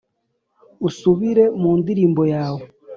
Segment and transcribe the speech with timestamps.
[0.87, 2.63] usubire mu ndirimbo yawe,